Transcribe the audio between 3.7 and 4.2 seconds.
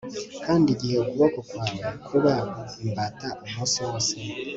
wose